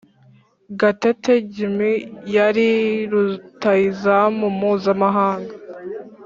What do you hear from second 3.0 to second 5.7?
rutahizamu muzamahanga